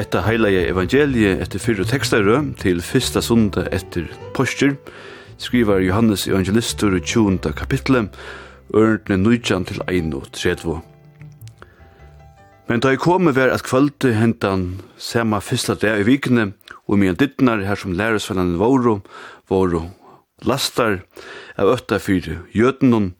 Hetta 0.00 0.22
heilige 0.24 0.62
evangeliet 0.70 1.42
etter 1.44 1.60
fyrre 1.60 1.84
tekster 1.84 2.24
til 2.56 2.78
fyrsta 2.80 3.20
sunde 3.20 3.66
etter 3.68 4.06
postur, 4.32 4.78
skriver 5.36 5.82
Johannes 5.84 6.22
evangelistur 6.24 6.94
i 6.96 7.02
20. 7.04 7.50
kapitlet, 7.52 8.08
ørnene 8.72 9.18
nøytjan 9.20 9.66
til 9.68 9.82
31. 9.84 10.78
Men 12.70 12.80
da 12.80 12.94
jeg 12.94 13.02
kom 13.04 13.26
med 13.28 13.36
hver 13.36 13.52
at 13.52 13.66
kvölde 13.66 14.14
hentan 14.16 14.80
sema 14.96 15.42
fyrsta 15.44 15.76
dag 15.76 16.00
i 16.00 16.06
vikene, 16.08 16.54
og 16.88 16.96
mye 17.02 17.12
dittnar 17.12 17.60
her 17.68 17.76
som 17.76 17.92
læresvellene 17.92 18.56
våro, 18.56 19.02
våro 19.52 19.82
lastar 20.48 21.02
av 21.60 21.74
ötta 21.74 21.98
fyre 22.00 22.38
jøtenon, 22.56 23.10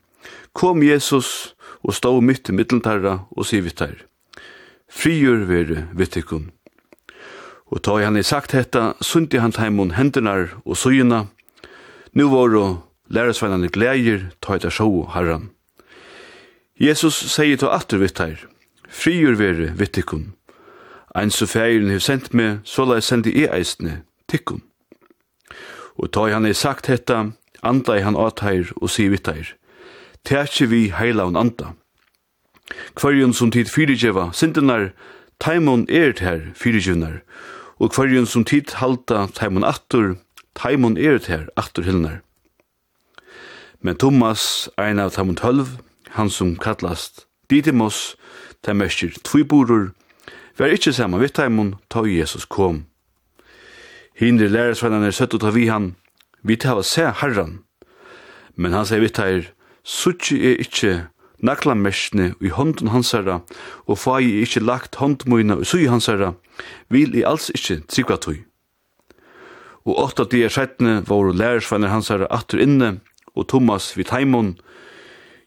kom 0.57 0.81
Jesus 0.81 1.53
og 1.85 1.93
stå 1.93 2.15
mitt 2.25 2.49
i 2.49 2.57
middeltarra 2.57 3.19
og 3.29 3.45
sivittar. 3.45 3.93
Frigjør 4.89 5.45
vere 5.45 5.85
vittikon. 5.93 6.49
Og 7.71 7.79
ta 7.83 7.97
i 7.99 8.03
han 8.03 8.19
i 8.19 8.23
sagt 8.23 8.51
hetta, 8.51 8.93
sundi 9.01 9.39
han 9.39 9.53
teimun 9.55 9.95
hendunar 9.95 10.49
og 10.65 10.77
sujina. 10.77 11.25
Nu 12.13 12.27
voru 12.29 12.81
læresveinane 13.07 13.71
gleir, 13.71 14.31
ta 14.41 14.57
eit 14.57 14.67
sjå 14.67 15.07
harran. 15.15 15.49
Jesus 16.79 17.15
sier 17.31 17.59
ta 17.61 17.71
atur 17.75 18.01
vitt 18.03 18.19
her, 18.19 18.39
friur 18.89 19.37
vere 19.39 19.71
vittikun. 19.79 20.33
Ein 21.15 21.31
så 21.31 21.47
feirin 21.47 21.91
hef 21.91 22.03
sendt 22.03 22.33
me, 22.33 22.59
så 22.63 22.85
la 22.87 22.99
sendi 22.99 23.31
e 23.43 23.47
eisne, 23.47 24.01
tikkun. 24.27 24.63
Og 25.95 26.11
ta 26.11 26.27
i 26.27 26.35
han 26.35 26.47
i 26.47 26.53
sagt 26.55 26.87
hetta, 26.91 27.31
anda 27.61 27.97
i 27.97 28.03
han 28.03 28.17
atær 28.17 28.71
og 28.81 28.89
sier 28.89 29.11
vitt 29.13 29.27
her, 29.27 29.55
Tætje 30.25 30.67
vi 30.69 30.91
heilaun 30.93 31.35
anda. 31.35 31.73
Kvarjun 32.95 33.33
som 33.33 33.51
tid 33.51 33.69
fyrirgjeva, 33.69 34.29
sindenar, 34.33 34.91
Taimon 35.41 35.87
er 35.89 36.13
her, 36.21 36.51
fyrirgjunnar, 36.53 37.23
og 37.81 37.95
hverjun 37.95 38.27
som 38.29 38.43
tid 38.45 38.75
halda 38.77 39.23
Taimon 39.33 39.65
attur, 39.65 40.19
Taimon 40.53 40.99
er 41.01 41.17
her, 41.25 41.47
attur 41.57 41.87
hillnar. 41.87 42.19
Men 43.81 43.97
Thomas, 43.97 44.69
ein 44.77 45.01
av 45.01 45.15
Taimon 45.15 45.39
tølv, 45.39 45.79
han 46.13 46.29
som 46.29 46.53
kallast 46.61 47.25
Didymos, 47.49 48.15
ta 48.61 48.75
mestir 48.77 49.17
tviburur, 49.25 49.95
var 50.61 50.75
ikkje 50.75 50.93
saman 50.93 51.23
við 51.23 51.33
Taimon, 51.39 51.73
ta 51.89 52.05
Jesus 52.05 52.45
kom. 52.45 52.85
Hindri 54.13 54.45
lærersvennan 54.45 55.07
er 55.07 55.15
søtt 55.17 55.33
og 55.33 55.41
ta 55.41 55.49
vi 55.55 55.65
han, 55.73 55.95
vi 56.45 56.59
tar 56.61 56.83
se 56.85 57.07
herran, 57.09 57.63
men 58.53 58.77
han 58.77 58.85
sier 58.85 59.01
vitt 59.01 59.17
ta 59.17 59.25
Suchi 59.81 60.37
er 60.45 60.61
ikkje 60.61 60.93
naklamerskene 61.45 62.33
i 62.41 62.51
hånden 62.53 62.91
hans 62.93 63.11
herra, 63.15 63.41
og 63.89 63.99
fag 63.99 64.25
i 64.25 64.41
ikkje 64.45 64.63
lagt 64.63 64.99
håndmøyna 65.01 65.59
i 65.61 65.67
sui 65.67 65.87
hans 65.89 66.09
herra, 66.11 66.33
vil 66.89 67.15
i 67.17 67.25
alls 67.27 67.49
ikkje 67.53 67.81
tryggva 67.89 68.19
tui. 68.21 68.41
Og 69.85 69.97
åtta 69.97 70.27
dier 70.29 70.53
seitne 70.53 71.01
var 71.07 71.31
lærersvenner 71.33 71.93
hans 71.93 72.11
herra 72.13 72.29
atur 72.29 72.61
inne, 72.61 72.99
og 73.33 73.47
Thomas 73.49 73.93
vid 73.97 74.11
heimon, 74.13 74.55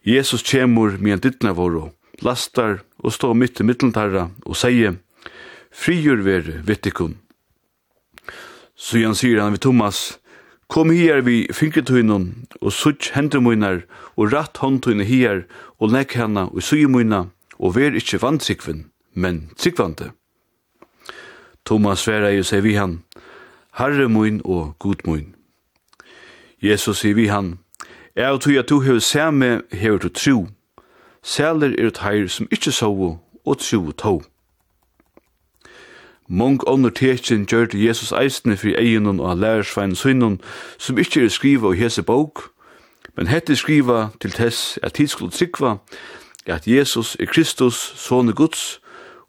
Jesus 0.05 0.43
kjemur 0.45 0.99
mian 1.01 1.23
dittna 1.23 1.55
våro, 1.57 1.93
lastar 2.21 2.83
og 3.01 3.15
stå 3.15 3.33
mitt 3.37 3.61
i 3.61 3.65
mitteltarra 3.65 4.29
og 4.45 4.59
seie, 4.59 4.97
frigjur 5.75 6.25
vere 6.27 6.61
vittikun. 6.67 7.17
Så 8.75 9.01
han 9.01 9.17
sier 9.17 9.41
han 9.41 9.55
vid 9.55 9.63
Thomas, 9.65 10.19
Kom 10.69 10.91
hier 10.91 11.21
vi 11.21 11.47
finketuinon, 11.53 12.47
og 12.61 12.73
sutt 12.73 13.11
hendemuinar, 13.15 13.85
og 14.17 14.33
ratt 14.33 14.59
håndtuinen 14.63 15.07
hier, 15.07 15.45
og 15.79 15.93
legg 15.93 16.17
henne 16.17 16.49
og 16.49 16.63
sujemuina, 16.63 17.27
og 17.59 17.77
ver 17.77 17.97
ikkje 17.97 18.23
vantsikven, 18.23 18.87
men 19.15 19.51
sikvante. 19.57 20.11
Thomas 21.67 22.05
sværa 22.05 22.33
jo 22.35 22.45
seg 22.45 22.65
vi 22.65 22.75
han, 22.77 23.03
Herre 23.79 24.09
mun 24.09 24.41
og 24.45 24.75
god 24.79 25.05
mun. 25.07 25.35
Jesus 26.63 27.01
sier 27.03 27.15
vi 27.15 27.27
han, 27.27 27.59
Jeg 28.17 28.31
og 28.31 28.41
tog 28.41 28.57
at 28.57 28.69
du 28.69 28.81
hever 28.81 28.99
samme 28.99 29.63
hever 29.73 29.99
du 29.99 30.09
tro, 30.09 30.47
sæler 31.23 31.75
er 31.79 31.89
et 31.89 31.99
heir 31.99 32.29
som 32.29 32.47
ikkje 32.53 32.73
sovo 32.73 33.19
og 33.45 33.59
tro 33.59 33.91
tog. 33.91 34.23
Mong 36.29 36.63
ånder 36.67 36.91
tekin 36.91 37.45
gjør 37.47 37.77
Jesus 37.77 38.13
eisne 38.13 38.57
fri 38.57 38.73
egenen 38.75 39.21
og 39.21 39.37
lærersvein 39.37 39.95
synnen, 39.95 40.41
som 40.79 40.99
ikkje 40.99 41.25
er 41.25 41.29
skriva 41.29 41.69
og 41.69 41.77
hese 41.77 42.03
bok, 42.03 42.51
men 43.17 43.27
hette 43.27 43.57
skriva 43.57 44.09
til 44.21 44.33
tess 44.33 44.79
at 44.83 44.93
tid 44.93 45.07
skulle 45.13 45.31
trykva, 45.31 45.77
at 46.47 46.67
Jesus 46.67 47.17
er 47.21 47.27
Kristus, 47.27 47.77
sone 47.97 48.33
Guds, 48.33 48.81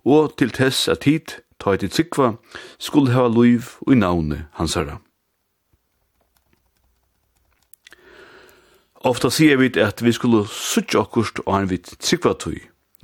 og 0.06 0.38
til 0.38 0.50
tess 0.50 0.88
at 0.88 1.00
tid, 1.00 1.36
ta 1.60 1.76
et 1.76 1.92
trykva, 1.92 2.34
skulle 2.80 3.12
hava 3.12 3.28
luiv 3.28 3.76
og 3.82 3.94
i 3.94 4.00
navne 4.00 4.46
hans 4.54 4.76
herra. 4.76 5.02
Ofta 9.06 9.30
sier 9.30 9.58
vi 9.58 9.70
at 9.80 10.02
vi 10.04 10.12
skulle 10.12 10.48
suttja 10.48 11.04
okkurst 11.04 11.44
og 11.46 11.54
han 11.54 11.70
vidt 11.70 11.92
trykva 12.00 12.34
tøy, 12.40 12.58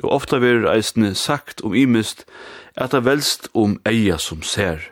og 0.04 0.12
ofta 0.12 0.40
verður 0.42 0.72
eisne 0.74 1.14
sagt 1.16 1.62
om 1.62 1.76
imist 1.78 2.26
at 2.76 2.92
det 2.92 3.06
velst 3.06 3.50
om 3.54 3.80
eia 3.86 4.18
som 4.18 4.42
ser. 4.42 4.92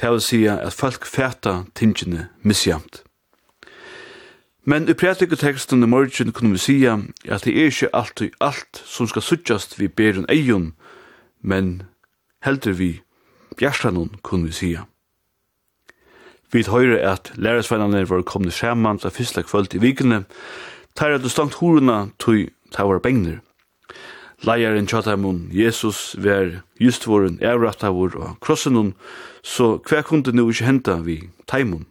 Det 0.00 0.10
vil 0.10 0.24
sija 0.24 0.56
at 0.64 0.76
folk 0.76 1.06
fæta 1.06 1.64
tingene 1.74 2.28
misjamt. 2.42 3.02
Men 4.64 4.88
i 4.88 4.94
prædiketeksten 4.94 5.82
i 5.82 5.86
morgen 5.86 6.32
kunne 6.32 6.52
vi 6.52 6.58
sija 6.58 6.98
at 7.24 7.44
det 7.44 7.56
er 7.56 7.70
ikke 7.70 7.94
alltid 7.96 8.30
alt 8.40 8.82
som 8.84 9.08
skal 9.08 9.22
suttjast 9.22 9.78
vi 9.80 9.88
beren 9.88 10.28
eion, 10.28 10.74
men 11.42 11.82
heldur 12.44 12.76
vi 12.76 13.00
bjerstanon 13.56 14.16
kunne 14.22 14.46
vi 14.46 14.52
sija. 14.52 14.84
Vi 16.52 16.64
høyre 16.66 16.98
at 16.98 17.32
lærersveinane 17.36 18.08
var 18.10 18.22
kommet 18.22 18.52
saman 18.52 18.98
til 18.98 19.10
fyrsta 19.10 19.42
kvöld 19.42 19.74
i 19.74 19.78
vikene, 19.78 20.24
tar 20.96 21.14
at 21.14 21.22
du 21.22 21.28
stangt 21.28 21.54
horuna 21.54 22.08
tog 22.18 22.48
tar 22.72 22.84
var 22.84 22.98
bengner. 22.98 23.38
Leieren 24.42 24.86
tjatamun, 24.88 25.50
Jesus, 25.52 26.14
ver 26.18 26.62
just 26.80 27.06
voren 27.06 27.36
avrattavur 27.44 28.14
og 28.16 28.38
krossenun, 28.40 28.94
så 29.42 29.76
hver 29.88 30.02
kunde 30.02 30.32
nu 30.32 30.46
ikkje 30.48 30.66
henta 30.66 30.96
vi 31.04 31.18
taimun. 31.46 31.84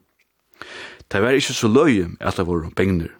Det 1.11 1.21
var 1.21 1.37
ikkje 1.37 1.53
så 1.53 1.69
løye 1.69 2.09
at 2.19 2.37
det 2.37 2.47
var 2.47 2.69
bengner. 2.75 3.13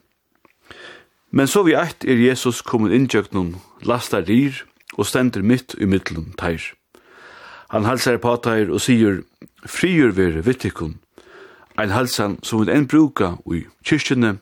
Men 1.32 1.48
så 1.48 1.62
vi 1.64 1.78
eit 1.78 2.06
er 2.06 2.18
Jesus 2.18 2.62
kommet 2.66 2.94
inntjøknun, 2.94 3.56
lastar 3.86 4.26
rir 4.26 4.64
og 4.98 5.06
stender 5.06 5.46
mitt 5.46 5.76
i 5.78 5.86
middelen 5.86 6.34
teir. 6.38 6.74
Han 7.70 7.86
halsar 7.86 8.18
på 8.18 8.34
teir 8.42 8.72
og 8.74 8.82
sier, 8.82 9.22
frigjur 9.62 10.16
vere 10.18 10.42
vittikun, 10.42 10.98
ein 11.78 11.94
halsan 11.94 12.40
som 12.44 12.64
vil 12.64 12.74
enn 12.74 12.88
bruka 12.90 13.36
ui 13.46 13.68
kyrkjene, 13.86 14.40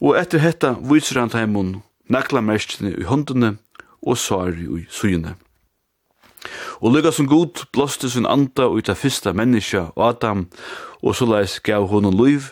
og 0.00 0.16
etter 0.16 0.40
hetta 0.40 0.74
viser 0.80 1.20
han 1.20 1.32
teimun 1.32 1.82
nakla 2.08 2.40
merskene 2.44 2.94
i 2.98 3.06
håndene 3.08 3.56
og 4.02 4.18
sari 4.18 4.66
i 4.66 4.84
suyene. 4.90 5.34
Og 6.84 6.92
lykka 6.92 7.12
som 7.14 7.28
god 7.28 7.64
blåste 7.72 8.10
sin 8.10 8.26
anda 8.28 8.68
ut 8.68 8.90
av 8.92 9.00
fyrsta 9.00 9.32
menneska, 9.32 9.90
Adam, 9.96 10.48
og 11.00 11.16
så 11.16 11.28
leis 11.28 11.58
gav 11.64 11.88
honom 11.88 12.16
liv, 12.18 12.50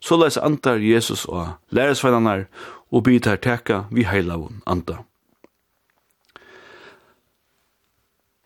så 0.00 0.18
leis 0.20 0.38
antar 0.38 0.78
Jesus 0.82 1.24
og 1.26 1.56
læresvennanar 1.74 2.46
og 2.92 3.04
bytar 3.08 3.40
teka 3.42 3.84
vi 3.90 4.04
heilavun 4.06 4.62
anda. 4.66 5.02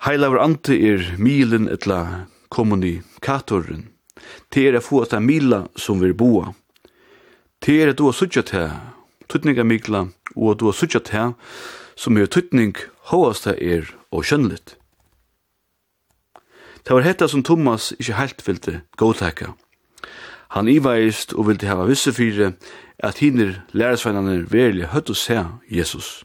Heilavur 0.07 0.41
anda 0.41 0.73
er 0.73 1.17
milen 1.19 1.69
etla 1.69 2.27
kommunikatoren. 2.49 3.89
til 4.51 4.67
er 4.67 4.77
a 4.77 4.81
få 4.81 5.03
at 5.03 5.23
mila 5.23 5.67
som 5.77 6.01
vi 6.01 6.13
boa. 6.13 6.55
til 7.61 7.81
er 7.81 7.89
at 7.91 7.99
du 7.99 8.05
har 8.05 8.13
suttja 8.13 8.43
til 8.43 8.71
tutninga 9.29 9.65
mikla 9.65 10.09
og 10.39 10.61
du 10.61 10.65
har 10.71 10.73
suttet 10.73 11.09
her, 11.09 11.33
som 11.97 12.17
er 12.17 12.27
tøytning 12.27 12.77
håast 13.11 13.45
det 13.45 13.59
er 13.59 13.91
og 14.11 14.25
kjønnligt. 14.25 14.77
Det 16.87 16.95
var 16.95 17.05
hetta 17.05 17.27
som 17.29 17.43
Thomas 17.45 17.91
ikkje 17.99 18.15
heilt 18.17 18.47
ville 18.47 18.81
godtekka. 18.97 19.53
Han 20.57 20.69
iveist 20.69 21.35
og 21.35 21.51
ville 21.51 21.69
hava 21.69 21.85
visse 21.85 22.13
fyre 22.13 22.53
at 22.99 23.19
hinner 23.19 23.59
læresveinane 23.73 24.47
verlig 24.51 24.89
høtt 24.95 25.11
å 25.13 25.17
se 25.19 25.43
Jesus. 25.69 26.25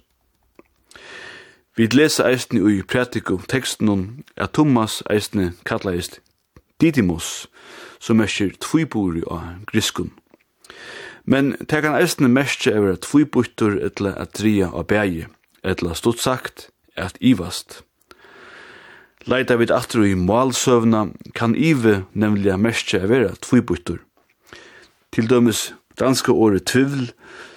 Vi 1.75 1.88
lesa 1.92 2.30
eisne 2.30 2.62
i 2.69 2.81
prætikum 2.81 3.44
teksten 3.50 4.24
at 4.38 4.54
Thomas 4.54 5.01
eisne 5.10 5.54
kallaist 5.65 6.21
Didymus, 6.81 7.48
som 8.00 8.21
er 8.21 8.51
tviburig 8.62 9.24
av 9.31 9.65
griskun. 9.65 10.12
Men 11.25 11.56
det 11.60 11.81
kan 11.84 11.96
eisne 11.96 12.28
mestje 12.28 12.74
over 12.75 12.98
at 12.98 13.86
etla 13.86 14.14
at 14.20 14.38
dria 14.38 14.68
av 14.68 14.88
bægi, 14.88 15.25
etla 15.64 15.94
stort 15.96 16.20
sagt, 16.20 16.70
at 16.96 17.18
ivast. 17.22 17.84
Leita 19.25 19.56
vid 19.56 19.72
atru 19.72 20.04
i 20.04 20.16
målsøvna 20.16 21.08
kan 21.34 21.56
ive 21.56 22.04
nemlig 22.14 22.60
mestje 22.60 23.04
over 23.04 23.30
at 23.31 23.46
flybutter. 23.46 23.98
Til 25.14 25.30
dømes 25.30 25.74
danske 26.00 26.31
året 26.31 26.66
tvivl, 26.66 27.12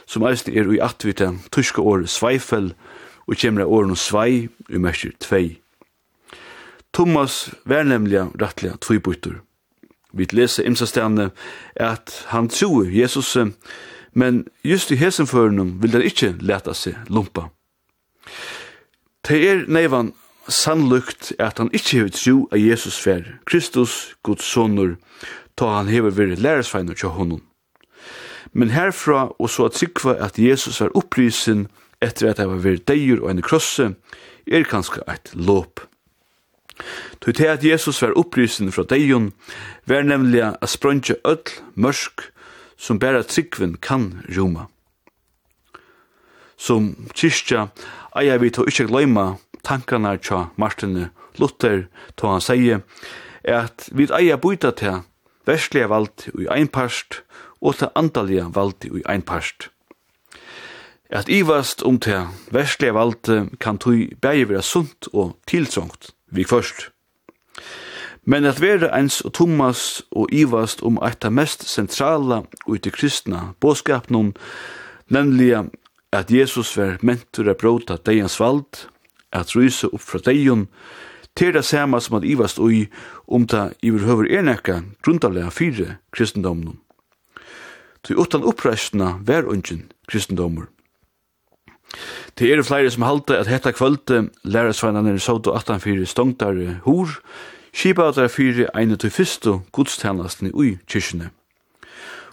som 0.06 0.22
eisne 0.22 0.54
er 0.54 0.68
ui 0.68 0.78
atvita 0.78 1.32
tyske 1.50 1.82
året 1.82 2.08
sveifel, 2.08 2.74
og 3.26 3.34
kjemra 3.34 3.66
åren 3.66 3.96
svei, 3.98 4.48
og 4.70 4.80
mestje 4.80 5.10
tvei. 5.18 5.58
Thomas 6.94 7.50
var 7.66 7.82
nemlig 7.82 8.22
rettelig 8.40 8.78
tvibutter 8.80 9.40
vi 10.16 10.26
leser 10.32 10.66
imsastene, 10.66 11.30
at 11.76 12.24
han 12.32 12.48
tror 12.48 12.90
Jesus, 12.90 13.36
men 14.12 14.44
just 14.64 14.90
i 14.90 14.96
hesenføren 14.96 15.76
vil 15.82 15.92
det 15.92 16.06
ikke 16.10 16.34
lete 16.40 16.74
seg 16.74 16.96
lumpa. 17.12 17.50
Det 19.26 19.42
er 19.42 19.66
neivan 19.68 20.12
sannlukt 20.48 21.32
at 21.42 21.58
han 21.58 21.72
ikke 21.74 22.04
har 22.04 22.12
tro 22.14 22.36
av 22.52 22.60
Jesus 22.60 22.98
fer, 23.02 23.24
Kristus, 23.46 24.16
Guds 24.22 24.46
sonur, 24.46 24.96
ta 25.56 25.72
han 25.78 25.90
hever 25.90 26.14
vir 26.14 26.36
lærersvein 26.36 26.92
og 26.92 27.10
honom. 27.16 27.42
Men 28.52 28.70
herfra 28.70 29.32
og 29.38 29.50
så 29.50 29.66
at 29.68 29.76
sikva 29.76 30.16
at 30.22 30.38
Jesus 30.38 30.80
var 30.80 30.94
opprisen 30.96 31.66
etter 32.00 32.30
at 32.30 32.38
han 32.38 32.52
var 32.54 32.62
vir 32.64 32.78
deir 32.88 33.20
og 33.22 33.30
en 33.30 33.42
krosse, 33.44 33.90
er 34.46 34.68
kanskje 34.68 35.02
eit 35.10 35.32
låp. 35.34 35.82
Tu 37.20 37.32
til 37.32 37.50
at 37.50 37.64
Jesus 37.64 38.02
var 38.02 38.16
upprysen 38.16 38.72
fra 38.72 38.84
deion, 38.84 39.32
var 39.86 40.02
nemlig 40.02 40.42
a 40.44 40.66
sprøntje 40.66 41.16
öll 41.24 41.60
mørsk 41.74 42.28
som 42.76 42.98
bæra 42.98 43.22
tryggven 43.22 43.76
kan 43.80 44.22
roma. 44.36 44.66
Som 46.56 46.94
kyrkja 47.14 47.68
eia 48.16 48.36
vi 48.40 48.50
to 48.50 48.64
ikkje 48.68 48.88
gløyma 48.88 49.36
tankarna 49.64 50.16
tja 50.16 50.46
Martin 50.56 51.08
Luther 51.40 51.86
to 52.16 52.28
han 52.32 52.44
sier 52.44 52.82
at 53.44 53.88
vi 53.92 54.08
eia 54.12 54.36
byta 54.36 54.72
til 54.76 55.02
verslige 55.46 55.88
vald 55.88 56.28
i 56.34 56.48
einpast 56.50 57.22
og 57.60 57.78
til 57.80 57.92
andalige 57.94 58.48
vald 58.54 58.84
i 58.84 59.02
einparst. 59.08 59.70
At 61.10 61.28
ivast 61.28 61.82
om 61.86 62.00
til 62.00 62.26
verslige 62.50 62.94
vald 62.94 63.48
kan 63.60 63.78
tog 63.78 64.18
bæg 64.20 64.48
vera 64.48 64.62
sunt 64.62 65.08
og 65.12 65.36
tiltrångt 65.46 66.15
vi 66.30 66.44
først. 66.44 66.90
Men 68.26 68.44
at 68.44 68.60
være 68.60 68.90
eins 68.90 69.20
og 69.20 69.32
Thomas 69.38 70.02
og 70.10 70.32
ivast 70.34 70.82
om 70.82 70.98
eit 71.06 71.24
av 71.24 71.32
mest 71.32 71.62
sentrala 71.70 72.42
og 72.66 72.72
ute 72.74 72.90
kristna 72.90 73.52
båskapnum, 73.62 74.32
nemlig 75.08 75.52
at 76.12 76.30
Jesus 76.30 76.74
var 76.76 76.98
mentur 77.02 77.50
a 77.50 77.54
bråta 77.54 77.96
deians 78.02 78.40
vald, 78.40 78.88
at 79.32 79.54
rysa 79.54 79.92
opp 79.92 80.02
fra 80.02 80.18
deion, 80.26 80.66
til 81.36 81.52
det 81.54 81.64
samme 81.68 82.00
som 82.00 82.16
at 82.18 82.24
ivast 82.24 82.58
ui 82.58 82.86
om 83.28 83.46
ta 83.46 83.68
iverhøver 83.84 84.30
erneka 84.38 84.80
grundalega 85.04 85.52
fire 85.52 85.98
kristendomnum. 86.10 86.80
Til 88.02 88.18
utan 88.18 88.42
uppreistna 88.46 89.18
var 89.26 89.46
ungen 89.46 89.92
kristendomur. 90.08 90.70
Det 92.38 92.52
er 92.52 92.62
flere 92.62 92.90
som 92.90 93.06
halte 93.06 93.38
at 93.38 93.48
hetta 93.48 93.72
kvölde 93.72 94.28
lærersveinene 94.44 95.14
i 95.14 95.18
Soto 95.18 95.54
18-4 95.56 96.04
stongtare 96.04 96.80
hur, 96.84 97.08
skipa 97.72 98.08
at 98.08 98.16
det 98.16 98.24
er 98.24 98.32
fire 98.32 98.68
ene 98.76 98.96
til 98.96 99.10
fyrstu 99.10 99.58
gudstjenestene 99.72 100.52
ui 100.54 100.76
kyrkjene. 100.88 101.30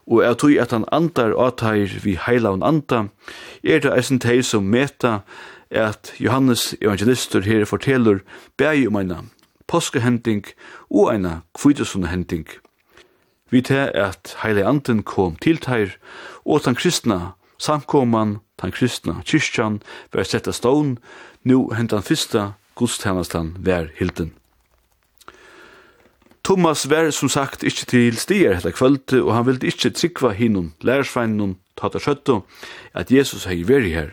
Og 0.08 0.24
er 0.24 0.34
tog 0.36 0.58
at 0.60 0.72
han 0.76 0.86
andar 0.92 1.36
atair 1.40 2.00
vi 2.04 2.18
heilavn 2.20 2.64
anda, 2.64 3.06
er 3.64 3.80
det 3.80 3.94
eisen 3.96 4.20
teg 4.20 4.44
som 4.44 4.68
meta 4.68 5.22
at 5.72 6.14
Johannes 6.20 6.76
evangelister 6.82 7.42
her 7.42 7.66
forteller 7.66 8.20
bæg 8.58 8.88
om 8.88 9.00
eina 9.00 9.22
påskehending 9.68 10.46
og 10.90 11.14
eina 11.14 11.40
kvidesunde 11.56 12.08
hending. 12.08 12.48
Vi 13.50 13.62
til 13.62 13.90
at 13.94 14.36
heile 14.44 14.66
anden 14.68 15.04
kom 15.04 15.36
til 15.36 15.58
teir 15.58 15.96
og 16.46 16.56
at 16.60 16.66
han 16.66 16.76
kristna 16.76 17.20
Samkoman, 17.58 18.40
tan 18.58 18.72
kristna 18.72 19.22
kyrkjan, 19.26 19.82
var 20.12 20.24
setta 20.24 20.54
stån, 20.54 20.98
nu 21.44 21.68
hentan 21.76 22.04
fyrsta 22.04 22.54
gudstjenastan 22.76 23.56
ver 23.60 23.92
hilden. 23.98 24.34
Thomas 26.44 26.86
var 26.86 27.08
som 27.16 27.30
sagt 27.32 27.64
ikkje 27.64 27.86
til 27.88 28.18
stier 28.20 28.58
hetta 28.58 28.74
kvölde, 28.76 29.22
og 29.24 29.32
han 29.32 29.46
vildi 29.48 29.70
ikkje 29.72 29.94
tryggva 29.96 30.34
hinnun, 30.36 30.74
lærersveinun, 30.84 31.56
tata 31.80 32.02
skjøttu, 32.04 32.42
at 32.94 33.12
Jesus 33.12 33.46
hei 33.48 33.62
veri 33.64 33.94
her. 33.96 34.10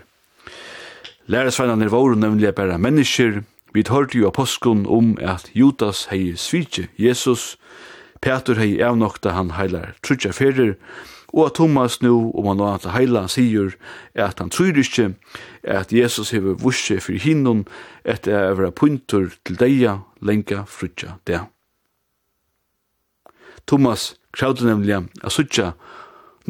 Lærersveinnan 1.27 1.83
er 1.83 1.91
voru 1.91 2.15
nemlig 2.15 2.55
bare 2.55 2.79
mennesker, 2.79 3.43
vi 3.75 3.85
hørte 3.87 4.19
jo 4.19 4.29
apostkon 4.31 4.87
om 4.87 5.17
at 5.19 5.51
Judas 5.55 6.07
hei 6.11 6.37
svitje 6.37 6.89
Jesus, 6.99 7.57
Petur 8.21 8.59
hei 8.61 8.79
evnokta 8.79 9.33
han 9.33 9.55
heilar 9.57 9.95
trutja 10.05 10.31
ferir, 10.37 10.75
Og 11.33 11.47
at 11.47 11.55
Thomas 11.55 12.01
nu, 12.03 12.33
om 12.35 12.47
han 12.51 12.59
nå 12.59 12.71
til 12.83 12.95
heila, 12.95 13.27
sier 13.31 13.75
at 14.15 14.41
han 14.43 14.51
tror 14.51 14.79
ikke 14.79 15.13
at 15.63 15.93
Jesus 15.93 16.31
hever 16.35 16.59
vurse 16.59 16.99
for 17.01 17.13
hinnun 17.13 17.67
etter 18.05 18.51
å 18.51 18.59
være 18.59 18.75
punter 18.75 19.31
til 19.47 19.61
deia, 19.61 20.01
lenga, 20.21 20.65
frutja, 20.67 21.19
det. 21.27 21.45
Thomas 23.71 24.17
kravde 24.35 24.67
nemlig 24.67 24.97
at 25.23 25.33
suttja 25.33 25.73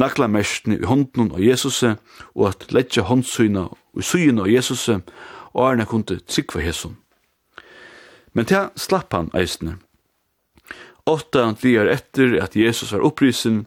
nakla 0.01 0.29
mestni 0.31 0.79
i 0.81 0.89
hånden 0.89 1.33
av 1.35 1.43
Jesus 1.43 1.83
og 1.85 2.47
at 2.49 2.71
letja 2.73 3.05
håndsyna 3.09 3.67
og 3.69 4.05
syna 4.07 4.47
av 4.47 4.53
Jesus 4.53 4.89
og 4.89 5.63
er 5.67 5.85
kunne 5.85 6.21
tryggva 6.25 6.65
Jesus. 6.65 6.97
Men 8.33 8.47
til 8.47 8.71
slapp 8.79 9.13
han 9.13 9.33
eisne. 9.35 9.77
Åtta 11.11 11.49
dier 11.59 11.89
etter 11.91 12.37
at 12.39 12.55
Jesus 12.55 12.93
var 12.95 13.03
opprisen, 13.03 13.65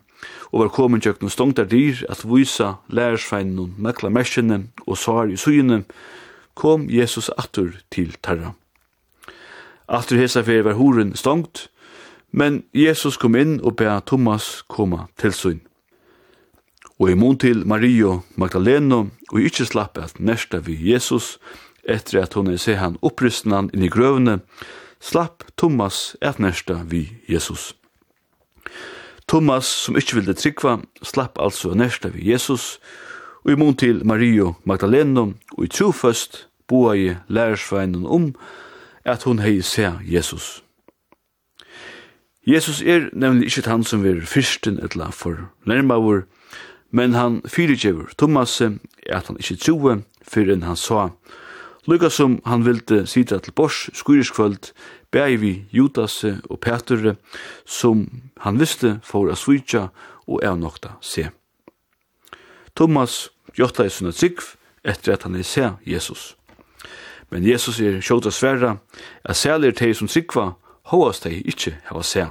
og 0.51 0.59
var 0.61 0.73
komin 0.73 1.01
tjøkken 1.01 1.31
stongtar 1.31 1.67
dyr 1.69 2.03
at 2.09 2.23
vysa 2.27 2.75
lærersfeinen 2.89 3.75
mekla 3.77 4.11
merskjene 4.13 4.67
og 4.85 4.97
svar 4.97 5.31
i 5.31 5.37
suyene, 5.37 5.83
kom 6.53 6.85
Jesus 6.89 7.29
atur 7.37 7.73
til 7.91 8.13
tarra. 8.21 8.53
Atur 9.87 10.21
hesa 10.21 10.43
fyrir 10.45 10.67
var 10.67 10.77
huren 10.77 11.15
stongt, 11.15 11.67
men 12.31 12.63
Jesus 12.73 13.17
kom 13.17 13.35
inn 13.35 13.59
og 13.61 13.77
bea 13.81 13.99
Thomas 14.05 14.63
koma 14.67 15.07
til 15.17 15.33
syn. 15.33 15.59
Og 17.01 17.11
i 17.11 17.17
mun 17.17 17.37
til 17.37 17.65
Mario 17.67 18.21
Magdaleno, 18.37 19.07
og 19.31 19.39
ikkje 19.41 19.71
slapp 19.73 19.97
at 19.97 20.19
nesta 20.19 20.61
vi 20.61 20.77
Jesus, 20.91 21.37
etter 21.83 22.21
at 22.21 22.33
hun 22.37 22.53
er 22.53 22.61
se 22.61 22.77
han 22.77 22.97
opprystnan 23.01 23.69
inn 23.73 23.83
i 23.83 23.91
grøvene, 23.91 24.39
slapp 25.01 25.43
Thomas 25.57 26.15
at 26.21 26.39
nesta 26.39 26.83
vi 26.85 27.09
Jesus. 27.27 27.73
Jesus 27.73 27.79
Thomas, 29.33 29.65
som 29.65 29.95
ikkje 29.97 30.19
ville 30.19 30.33
tryggva, 30.37 30.75
slapp 31.01 31.39
altså 31.41 31.71
nærsta 31.73 32.11
vi 32.13 32.27
Jesus, 32.29 32.77
og 33.41 33.49
i 33.49 33.55
mån 33.57 33.73
til 33.81 34.03
Mario 34.05 34.51
Magdalena, 34.63 35.23
og 35.57 35.63
i 35.65 35.69
troføst 35.73 36.43
boa 36.69 36.93
i 36.93 37.07
lærersveinen 37.33 38.05
om 38.05 38.27
at 39.01 39.25
hun 39.25 39.41
hei 39.41 39.63
se 39.65 39.89
Jesus. 40.05 40.61
Jesus 42.45 42.83
er 42.85 43.09
nemlig 43.13 43.49
ikke 43.49 43.71
han 43.71 43.81
som 43.83 44.05
er 44.05 44.21
fyrsten 44.21 44.77
etla 44.85 45.09
for 45.09 45.49
nærmavur, 45.65 46.27
men 46.91 47.17
han 47.17 47.41
fyrirgjever 47.49 48.13
Thomas 48.17 48.61
at 48.61 49.27
han 49.27 49.41
ikke 49.41 49.57
troe 49.65 50.03
fyrir 50.21 50.53
enn 50.53 50.69
han 50.69 50.77
sa, 50.77 51.09
lukka 51.89 52.13
som 52.13 52.37
han 52.45 52.69
vilde 52.69 53.07
sida 53.09 53.41
til 53.41 53.57
bors 53.57 53.89
skuriskvöld 53.97 54.75
bæg 55.13 55.39
vi 55.41 55.53
Judas 55.71 56.23
og 56.23 56.59
Petur, 56.59 57.15
som 57.65 58.07
han 58.37 58.59
visste 58.59 58.99
for 59.03 59.29
a 59.31 59.35
svitja 59.37 59.87
og 60.27 60.41
er 60.43 60.55
nokta 60.57 60.97
se. 61.01 61.29
Thomas 62.75 63.29
gjotta 63.53 63.85
i 63.85 63.91
sunna 63.93 64.11
trikv 64.11 64.55
etter 64.83 65.13
at 65.13 65.23
han 65.23 65.35
er 65.35 65.45
se 65.45 65.69
Jesus. 65.85 66.33
Men 67.29 67.45
Jesus 67.45 67.79
er 67.79 68.01
sjåta 68.01 68.31
sverra, 68.31 68.77
at 69.23 69.37
særlig 69.37 69.67
er 69.67 69.77
teg 69.77 69.95
som 69.95 70.09
trikva, 70.09 70.53
hovas 70.89 71.21
teg 71.21 71.45
ikkje 71.45 71.77
hava 71.89 72.03
se. 72.03 72.25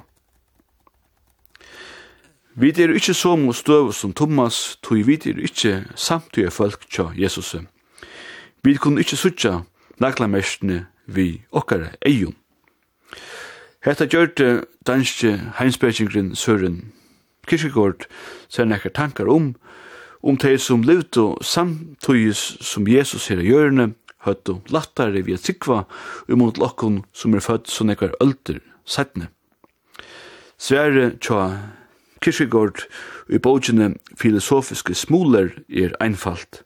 Vi 2.55 2.69
er 2.69 2.93
ikkje 2.93 3.15
som 3.15 3.49
og 3.49 3.57
støv 3.57 3.93
som 3.97 4.13
Thomas, 4.13 4.77
tog 4.83 5.07
vi 5.07 5.15
er 5.15 5.39
ikkje 5.41 5.87
samtidig 5.95 6.53
folk 6.53 6.85
tja 6.91 7.09
Jesus. 7.17 7.55
Vi 8.63 8.75
kunne 8.77 9.01
ikkje 9.01 9.17
sutja 9.19 9.55
naklamestene 9.99 10.87
vi 11.07 11.43
okkara 11.51 11.95
eion. 12.07 12.35
Hetta 13.83 14.07
gjørte 14.07 14.63
danske 14.87 15.33
heimspekingren 15.59 16.37
Søren 16.39 16.93
Kirkegård 17.51 18.05
ser 18.47 18.69
nekkar 18.71 18.93
tankar 18.95 19.27
om, 19.27 19.49
om 20.23 20.39
tei 20.39 20.55
som 20.63 20.85
levde 20.87 21.25
samtøyes 21.43 22.43
som 22.63 22.87
Jesus 22.87 23.27
her 23.27 23.43
i 23.43 23.49
hjørne, 23.49 23.89
høttu 24.23 24.61
lattare 24.71 25.25
vi 25.27 25.35
at 25.35 25.43
sikva 25.43 25.81
umot 26.31 26.63
lokkon 26.63 27.01
som 27.11 27.35
er 27.35 27.43
født 27.43 27.75
som 27.75 27.91
nekkar 27.91 28.15
ölder 28.23 28.63
sætne. 28.87 29.33
Sverre 30.55 31.17
tja 31.19 31.51
Kirkegaard 32.23 32.87
i 33.27 33.43
bókjene 33.43 33.97
filosofiske 34.15 34.95
smuler 34.95 35.57
er 35.67 35.99
einfalt. 35.99 36.63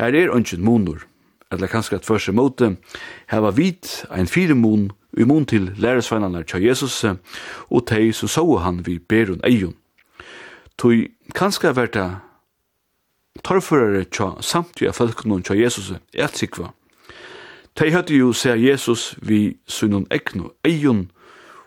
Her 0.00 0.16
er 0.16 0.32
ønsken 0.32 0.64
monor 0.64 1.04
eller 1.52 1.68
kanskje 1.68 1.96
et 2.00 2.06
første 2.06 2.32
måte, 2.32 2.76
heva 3.30 3.52
vit 3.52 4.04
ein 4.10 4.26
firemun 4.26 4.90
i 5.18 5.24
mun 5.24 5.44
til 5.46 5.72
læresveinane 5.76 6.44
tja 6.48 6.58
Jesus, 6.62 7.04
og 7.70 7.86
tei 7.86 8.12
så 8.12 8.26
så 8.28 8.44
han 8.58 8.86
vi 8.86 8.98
berun 8.98 9.40
eion. 9.44 9.74
Tui 10.78 11.08
kanskje 11.34 11.76
var 11.76 11.86
torførare 11.86 12.20
torrførere 13.44 14.04
tja 14.04 14.32
samtida 14.40 14.92
folkenon 14.92 15.42
tja 15.42 15.54
Jesus 15.54 15.92
er 16.14 16.32
sikva. 16.32 16.72
Tei 17.76 17.90
høyde 17.90 18.16
jo 18.16 18.32
se 18.32 18.56
Jesus 18.56 19.14
vi 19.22 19.58
sunnun 19.66 20.06
egnu 20.10 20.50
eion, 20.64 21.10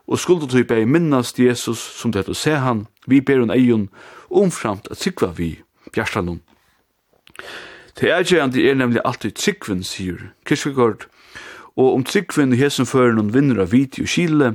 og 0.08 0.20
skulde 0.20 0.48
tui 0.48 0.64
bei 0.64 0.86
minnast 0.86 1.40
Jesus 1.40 1.80
som 1.80 2.12
det 2.12 2.28
å 2.30 2.34
se 2.34 2.54
han, 2.62 2.86
vi 3.08 3.22
berun 3.22 3.54
eion, 3.54 3.90
omframt 4.30 4.88
at 4.92 5.02
sikva 5.02 5.32
vi 5.38 5.56
bjarstanum. 5.94 6.42
Det 8.00 8.12
er 8.12 8.24
gjerne 8.28 8.60
er 8.60 8.76
nemlig 8.76 9.02
alltid 9.06 9.38
tryggvinn, 9.40 9.84
sier 9.84 10.32
Kirkegård. 10.46 11.08
og 11.76 11.94
om 11.94 12.04
tryggvinn 12.08 12.54
i 12.56 12.58
hesen 12.60 12.88
fører 12.88 13.18
noen 13.18 13.34
vinner 13.34 13.60
av 13.60 13.74
viti 13.74 14.06
og 14.06 14.08
kile, 14.08 14.54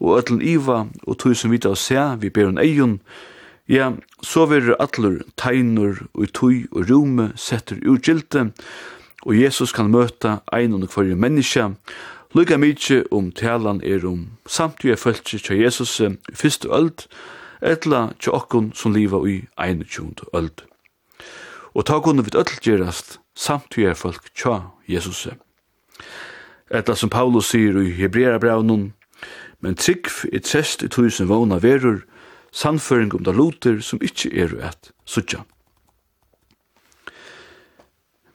og 0.00 0.18
ætlen 0.18 0.40
iva, 0.40 0.86
og 1.04 1.18
tog 1.20 1.36
som 1.36 1.52
vita 1.52 1.68
og 1.68 1.76
se, 1.76 2.00
vi 2.20 2.30
ber 2.30 2.48
hun 2.48 2.58
eion, 2.58 2.94
ja, 3.68 3.90
så 4.24 4.46
vil 4.48 4.72
atler 4.80 5.20
tegnur 5.36 6.00
og 6.14 6.32
tog 6.32 6.64
og 6.72 6.88
rome 6.88 7.28
setter 7.36 7.76
utgilte, 7.84 8.50
og 9.22 9.36
Jesus 9.36 9.72
kan 9.76 9.92
møta 9.92 10.40
ein 10.52 10.72
og 10.72 10.88
kvarje 10.88 11.14
menneske, 11.16 11.68
Lukka 12.32 12.56
mykje 12.56 13.02
om 13.12 13.26
talan 13.36 13.82
er 13.84 14.06
om 14.08 14.22
samtlige 14.48 14.96
følelse 14.96 15.38
til 15.38 15.60
Jesus 15.60 16.00
i 16.00 16.08
fyrste 16.32 16.72
øld, 16.72 17.04
etla 17.60 18.06
til 18.16 18.32
okkon 18.32 18.72
som 18.72 18.96
liva 18.96 19.20
i 19.28 19.42
21. 19.60 20.32
øld 20.32 20.71
og 21.74 21.86
ta 21.88 22.00
kunne 22.00 22.24
vi 22.24 22.34
öll 22.36 22.52
gjerast 22.60 23.18
samt 23.34 23.76
vi 23.76 23.86
er 23.88 23.94
folk 23.96 24.28
tja 24.34 24.72
Jesus. 24.88 25.26
Etla 26.70 26.96
som 26.96 27.10
Paulus 27.10 27.50
sier 27.52 27.78
i 27.80 27.92
Hebrea 27.96 28.38
braunen, 28.38 28.92
men 29.60 29.76
trygg 29.76 30.08
i 30.32 30.40
trest 30.40 30.82
i 30.82 30.88
tusen 30.88 31.28
vana 31.28 31.58
verur, 31.62 32.02
sannføring 32.52 33.14
om 33.14 33.24
da 33.24 33.32
luter 33.32 33.80
som 33.80 34.02
ikkje 34.04 34.32
er 34.44 34.54
et 34.60 34.92
suttja. 35.04 35.44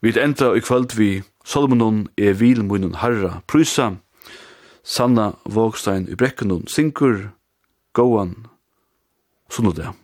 Vi 0.01 0.13
enda 0.19 0.55
i 0.55 0.61
kvöld 0.61 0.93
vi 0.97 1.23
Solomonon 1.47 2.07
er 2.17 2.33
vil 2.33 2.63
munnen 2.65 2.97
harra 2.99 3.41
prysa, 3.47 3.95
Sanna 4.83 5.33
Vågstein 5.45 6.09
i 6.11 6.15
brekkenun 6.15 6.67
synkur, 6.67 7.29
gåan, 7.93 8.47
sunnudag. 9.49 9.95